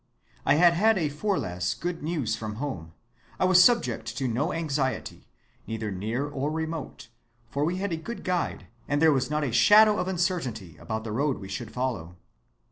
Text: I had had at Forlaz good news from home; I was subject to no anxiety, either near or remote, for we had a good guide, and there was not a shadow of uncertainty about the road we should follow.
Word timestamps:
I 0.47 0.55
had 0.55 0.73
had 0.73 0.97
at 0.97 1.11
Forlaz 1.11 1.75
good 1.79 2.01
news 2.01 2.35
from 2.35 2.55
home; 2.55 2.93
I 3.39 3.45
was 3.45 3.63
subject 3.63 4.17
to 4.17 4.27
no 4.27 4.51
anxiety, 4.51 5.27
either 5.67 5.91
near 5.91 6.27
or 6.27 6.49
remote, 6.49 7.09
for 7.51 7.63
we 7.63 7.77
had 7.77 7.93
a 7.93 7.97
good 7.97 8.23
guide, 8.23 8.65
and 8.87 8.99
there 8.99 9.13
was 9.13 9.29
not 9.29 9.43
a 9.43 9.51
shadow 9.51 9.99
of 9.99 10.07
uncertainty 10.07 10.75
about 10.77 11.03
the 11.03 11.11
road 11.11 11.37
we 11.37 11.49
should 11.49 11.69
follow. 11.69 12.15